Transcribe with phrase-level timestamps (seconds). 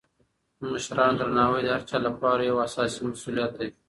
[0.59, 3.69] د مشرانو درناوی د هر چا لپاره یو اساسي مسولیت دی.